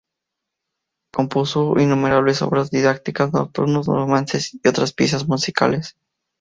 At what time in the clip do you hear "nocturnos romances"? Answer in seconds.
3.33-4.51